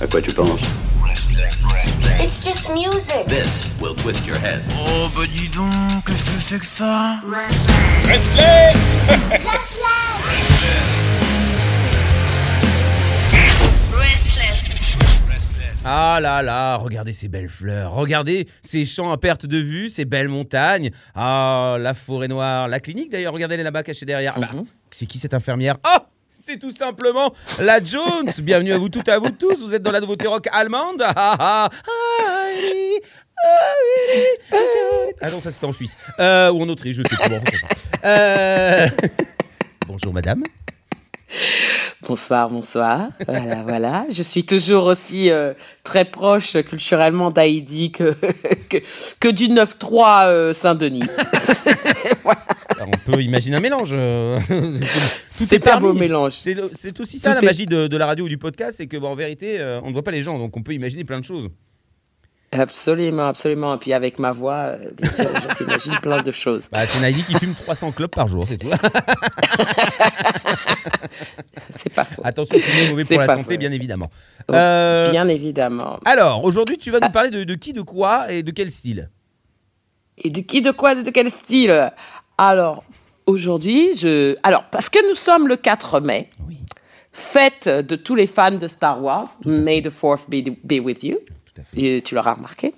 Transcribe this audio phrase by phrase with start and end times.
[0.00, 0.60] À quoi tu penses
[2.20, 3.26] It's just music.
[3.28, 4.60] This will twist your head.
[4.78, 5.70] Oh bah dis donc,
[6.06, 7.20] qu'est-ce que c'est que ça
[8.06, 8.98] Restless
[13.92, 14.54] Restless.
[15.86, 20.06] Ah là là, regardez ces belles fleurs, regardez ces champs à perte de vue, ces
[20.06, 20.90] belles montagnes.
[21.14, 24.32] Ah, la forêt noire, la clinique d'ailleurs, regardez elle est là-bas cachée derrière.
[24.36, 24.50] Ah bah,
[24.90, 25.76] c'est qui cette infirmière?
[25.86, 25.98] Oh
[26.44, 28.28] c'est tout simplement la Jones.
[28.42, 29.62] Bienvenue à vous toutes et à vous tous.
[29.62, 31.02] Vous êtes dans la nouveauté rock allemande.
[31.02, 32.48] Ah, ah, ah.
[35.22, 35.96] Ah, non, ça c'était en Suisse.
[36.20, 37.28] Euh, ou en Autriche, je sais pas.
[38.04, 38.88] Euh,
[39.86, 40.44] Bonjour madame.
[42.06, 43.08] Bonsoir, bonsoir.
[43.26, 44.04] Voilà, voilà.
[44.10, 48.14] Je suis toujours aussi euh, très proche culturellement d'Haïdi que,
[49.18, 51.04] que, du 9-3 euh, Saint-Denis.
[52.22, 52.40] Voilà.
[52.86, 53.90] On peut imaginer un mélange.
[53.92, 54.38] euh,
[55.30, 56.34] C'est est un beau mélange.
[56.34, 58.86] C'est aussi ça Tout la est- magie de, de la radio ou du podcast, c'est
[58.86, 61.04] que bon, en vérité, euh, on ne voit pas les gens, donc on peut imaginer
[61.04, 61.48] plein de choses.
[62.52, 63.74] Absolument, absolument.
[63.74, 65.24] Et puis avec ma voix, euh, bien sûr,
[65.56, 66.68] s'imaginent plein de choses.
[66.70, 68.70] Bah, c'est Naïdi qui fume 300 clopes par jour, c'est tout.
[71.76, 72.22] C'est pas faux.
[72.24, 73.58] Attention, fumer mauvais pour la santé, faux.
[73.58, 74.10] bien évidemment.
[74.50, 75.98] Euh, Bien évidemment.
[76.04, 79.10] Alors, aujourd'hui, tu vas nous parler de, de qui, de quoi et de quel style?
[80.18, 81.92] Et de qui, de quoi, de quel style?
[82.38, 82.84] Alors,
[83.26, 84.36] aujourd'hui, je...
[84.42, 86.58] Alors, parce que nous sommes le 4 mai, Oui.
[87.12, 91.18] fête de tous les fans de Star Wars, May the 4th be, be with you.
[91.54, 91.80] Tout à fait.
[91.80, 92.74] Et tu l'auras remarqué.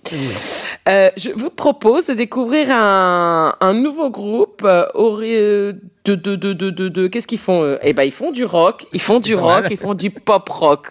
[0.89, 5.75] Euh, je vous propose de découvrir un, un nouveau groupe euh, ori- de
[6.05, 9.01] de de de de, de- qu'est-ce qu'ils font Eh ben ils font du rock, ils
[9.01, 9.73] font du rock, mal.
[9.73, 10.89] ils font du pop rock,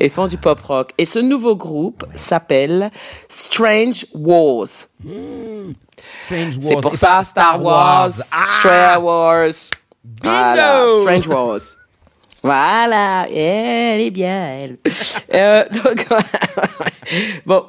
[0.00, 0.92] ils font du pop rock.
[0.98, 2.90] Et ce nouveau groupe s'appelle
[3.28, 4.66] Strange Wars.
[6.24, 6.62] Strange Wars.
[6.62, 9.50] C'est pour ça Star Wars, Ah Star Wars.
[10.22, 11.60] Voilà, Bingo Strange Wars.
[12.46, 14.78] Voilà, elle est bien, elle.
[15.34, 16.06] Euh, donc,
[17.46, 17.64] bon,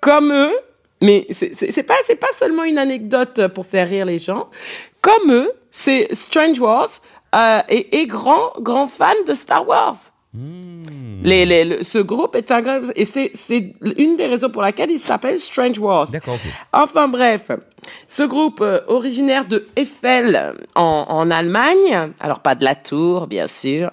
[0.00, 0.54] comme eux,
[1.02, 4.48] mais c'est pas c'est pas seulement une anecdote pour faire rire les gens.
[5.00, 6.88] Comme eux, c'est Strange Wars
[7.34, 9.96] euh, est, est grand grand fan de Star Wars.
[11.22, 13.32] Les, les- le- ce groupe est un grand et c'est
[13.96, 16.08] une des raisons pour laquelle il s'appelle Strange Wars.
[16.10, 16.36] D'accord.
[16.74, 17.50] Enfin bref,
[18.08, 23.46] ce groupe euh, originaire de Eiffel en, en Allemagne, alors pas de la Tour bien
[23.46, 23.90] sûr,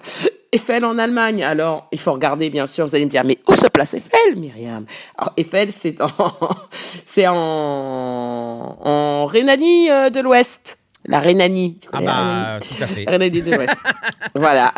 [0.52, 3.54] Eiffel en Allemagne, alors il faut regarder bien sûr, vous allez me dire mais où
[3.54, 4.86] se place Eiffel Myriam?
[5.16, 6.08] Alors Eiffel c'est en
[7.06, 11.78] c'est en en Rhénanie euh, de l'Ouest, la Rhénanie.
[11.92, 12.42] Ah la Rhénanie?
[12.42, 13.04] bah, tout à fait.
[13.06, 13.76] Rhénanie de l'Ouest.
[14.34, 14.72] voilà.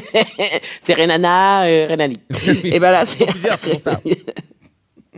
[0.80, 2.20] c'est Renana, euh, Rhénanie.
[2.64, 4.00] Et ben là, c'est plusieurs, pour ça.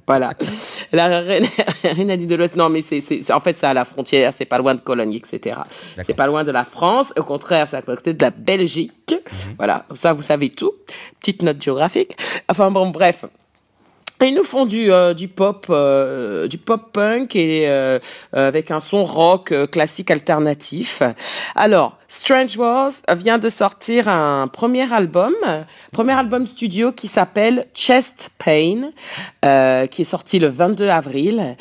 [0.06, 0.32] Voilà.
[0.92, 1.46] La Rhén-
[1.84, 2.56] Rhénanie de l'Ouest.
[2.56, 4.32] Non, mais c'est, c'est, c'est- en fait, c'est à la frontière.
[4.32, 5.60] C'est pas loin de Cologne, etc.
[6.02, 7.12] C'est pas loin de la France.
[7.16, 8.92] Au contraire, c'est à côté de la Belgique.
[9.10, 9.54] Mhm.
[9.58, 9.84] Voilà.
[9.88, 10.72] Comme ça, vous savez tout.
[11.20, 12.16] Petite note géographique.
[12.48, 13.24] Enfin bon, bref.
[14.24, 17.98] Ils nous font du euh, du pop euh, du pop punk et euh,
[18.36, 21.02] euh, avec un son rock euh, classique alternatif.
[21.56, 25.32] Alors, Strange Wars vient de sortir un premier album,
[25.92, 28.90] premier album studio qui s'appelle Chest Pain,
[29.46, 31.56] euh, qui est sorti le 22 avril,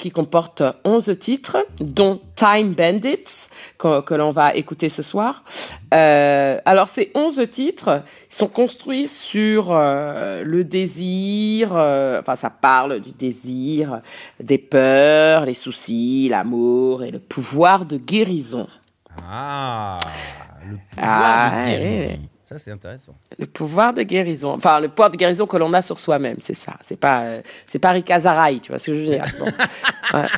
[0.00, 5.44] qui comporte 11 titres, dont Time Bandits que, que l'on va écouter ce soir.
[5.92, 13.00] Euh, alors ces 11 titres sont construits sur euh, le désir, euh, enfin ça parle
[13.00, 14.00] du désir,
[14.40, 18.66] des peurs, les soucis, l'amour et le pouvoir de guérison.
[19.26, 19.98] Ah,
[20.68, 22.18] le pouvoir Ah, de guérison.
[22.44, 23.14] Ça, c'est intéressant.
[23.38, 26.54] Le pouvoir de guérison, enfin le pouvoir de guérison que l'on a sur soi-même, c'est
[26.54, 26.74] ça.
[26.82, 29.24] C'est pas, euh, c'est pas Ricazaraï, tu vois ce que je veux dire.
[29.38, 29.46] Bon.
[30.12, 30.28] Ouais.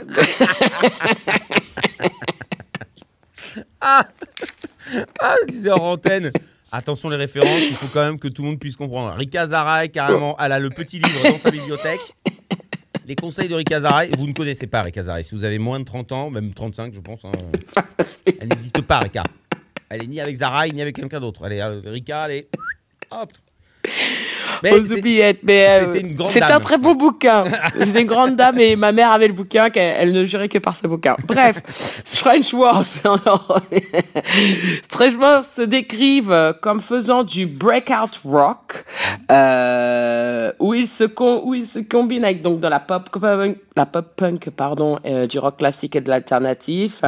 [3.81, 4.05] Ah,
[5.43, 6.31] je disais en antenne.
[6.73, 9.15] Attention les références, il faut quand même que tout le monde puisse comprendre.
[9.17, 12.01] Rika Zaraï, carrément, elle a le petit livre dans sa bibliothèque.
[13.07, 15.23] Les conseils de Rika Zaraï, vous ne connaissez pas Rika Zaraï.
[15.23, 17.31] Si vous avez moins de 30 ans, même 35, je pense, hein,
[18.41, 19.23] elle n'existe pas, Rika.
[19.89, 21.47] Elle est ni avec Zaraï, ni avec quelqu'un d'autre.
[21.47, 22.49] Elle est, euh, Rika, elle est.
[23.13, 23.33] Hop.
[24.65, 27.45] Aux oubliettes, mais euh, c'est un très beau bouquin.
[27.81, 30.59] C'était une grande dame et ma mère avait le bouquin qu'elle elle ne jurait que
[30.59, 31.17] par ce bouquin.
[31.27, 31.61] Bref,
[32.05, 32.85] Strange Wars.
[34.83, 38.85] Strange Wars se décrivent comme faisant du breakout rock,
[39.31, 43.09] euh, où ils se con- où ils se combinent avec donc de la pop
[43.77, 47.03] la pop punk pardon, euh, du rock classique et de l'alternatif.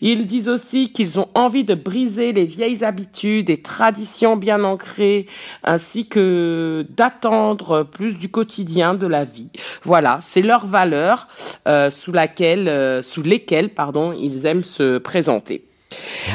[0.00, 5.26] Ils disent aussi qu'ils ont envie de briser les vieilles habitudes et traditions bien ancrées,
[5.64, 9.50] ainsi que d'attendre plus du quotidien de la vie.
[9.82, 11.28] Voilà, c'est leur valeur
[11.66, 15.64] euh, sous laquelle, euh, sous lesquelles, pardon, ils aiment se présenter.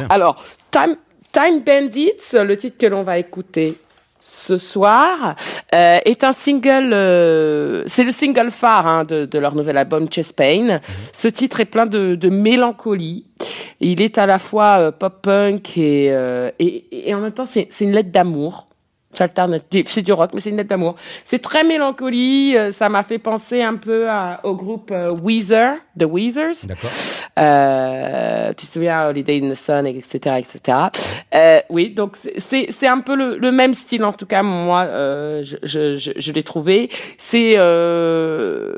[0.09, 0.95] Alors, Time,
[1.31, 3.77] Time Bandits, le titre que l'on va écouter,
[4.19, 5.35] ce soir
[5.73, 10.07] euh, est un single, euh, c'est le single phare hein, de, de, leur nouvel album
[10.09, 10.63] Chest Pain.
[10.63, 10.79] Mhm.
[11.13, 13.25] Ce titre est plein de, de mélancolie.
[13.79, 17.45] Il est à la fois euh, pop punk et, euh, et, et, en même temps
[17.45, 18.65] c'est une lettre d'amour
[19.13, 20.95] c'est du rock, mais c'est une lettre d'amour.
[21.25, 22.55] C'est très mélancolie.
[22.55, 24.07] Euh, ça m'a fait penser un peu
[24.43, 26.67] au groupe euh, Weezer, The Weezers.
[26.67, 26.91] D'accord.
[27.39, 30.77] Euh, tu te souviens Holiday in the Sun, etc., etc.
[31.35, 34.43] Euh, oui, donc c'est c'est un peu le, le, même style en tout cas.
[34.43, 36.89] Moi, euh, je je, je, je l'ai trouvé.
[37.17, 38.75] C'est euh,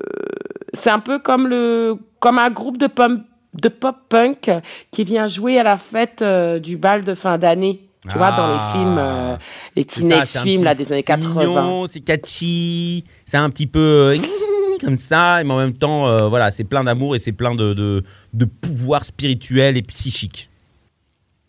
[0.73, 3.11] c'est un peu comme le comme un groupe de pop
[3.53, 4.51] de pop punk
[4.91, 7.88] qui vient jouer à la fête du bal de fin d'année.
[8.07, 9.39] Tu vois, dans les films, euh, ah.
[9.75, 11.85] les teenage films là, des années 80.
[11.91, 14.17] C'est catchy, c'est un petit peu euh,
[14.79, 17.73] comme ça, mais en même temps, euh, voilà, c'est plein d'amour et c'est plein de,
[17.73, 18.03] de,
[18.33, 20.49] de pouvoir spirituel et psychique.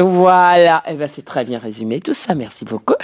[0.01, 2.95] Voilà, eh ben c'est très bien résumé tout ça, merci beaucoup.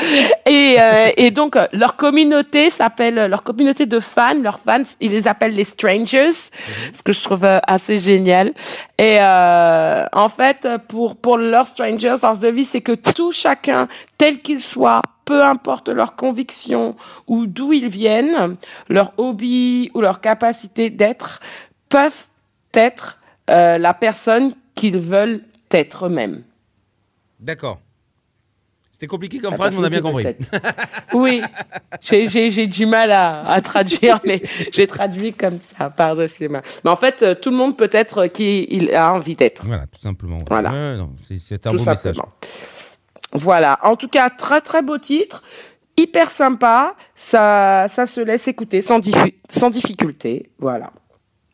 [0.46, 5.28] Et, euh, et donc leur communauté s'appelle leur communauté de fans, leurs fans, ils les
[5.28, 8.54] appellent les strangers, ce que je trouve euh, assez génial.
[8.98, 14.40] Et euh, en fait, pour pour leurs strangers, leur devise c'est que tout chacun, tel
[14.40, 16.96] qu'il soit, peu importe leurs convictions
[17.26, 18.56] ou d'où ils viennent,
[18.88, 21.40] leur hobby ou leur capacité d'être,
[21.90, 22.24] peuvent
[22.72, 23.18] être
[23.50, 26.42] euh, la personne qu'ils veulent être eux-mêmes.
[27.40, 27.80] D'accord.
[28.96, 30.24] C'était compliqué comme phrase, mais on a bien compris.
[31.12, 31.42] oui,
[32.00, 34.40] j'ai du mal à, à traduire, mais
[34.72, 36.62] j'ai traduit comme ça, pardon, excusez-moi.
[36.82, 39.66] Mais en fait, euh, tout le monde peut être qui il a envie d'être.
[39.66, 40.38] Voilà, tout simplement.
[40.48, 40.72] Voilà.
[41.38, 42.16] c'est un beau message.
[43.34, 43.78] Voilà.
[43.82, 45.42] En tout cas, très très beau titre,
[45.98, 46.94] hyper sympa.
[47.14, 49.00] Ça, ça se laisse écouter sans,
[49.50, 50.48] sans difficulté.
[50.58, 50.90] Voilà.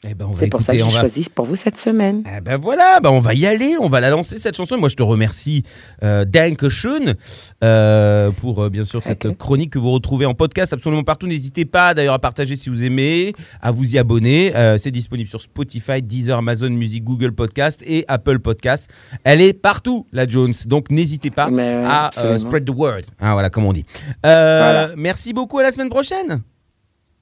[0.04, 2.24] Eh ben c'est pour ça que j'ai choisi pour vous cette semaine.
[2.26, 4.76] Eh ben voilà, ben on va y aller, on va la lancer cette chanson.
[4.76, 5.62] Moi, je te remercie,
[6.02, 7.14] euh, Danke schön,
[7.62, 11.28] euh, pour euh, bien sûr cette chronique que vous retrouvez en podcast absolument partout.
[11.28, 14.56] N'hésitez pas d'ailleurs à partager si vous aimez, à vous y abonner.
[14.56, 18.90] Euh, c'est disponible sur Spotify, Deezer, Amazon Music, Google Podcast et Apple Podcast.
[19.22, 20.54] Elle est partout, la Jones.
[20.66, 23.02] Donc n'hésitez pas à spread the word.
[23.20, 23.84] Hein, voilà, comme on dit.
[24.24, 25.60] Merci beaucoup.
[25.60, 26.42] À la semaine prochaine.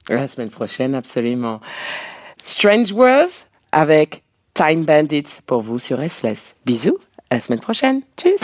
[0.09, 1.61] À la semaine prochaine, absolument.
[2.43, 4.23] Strange Words avec
[4.53, 6.55] Time Bandits pour vous sur SLS.
[6.65, 6.97] Bisous,
[7.29, 8.01] à la semaine prochaine.
[8.17, 8.43] Tchuss